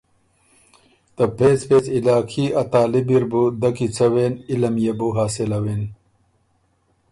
[1.15, 5.81] ته پېڅ پېڅ علاقي ا طالِبی ر بُو دۀ کی څوېن علُم يې بو حاصلوِن۔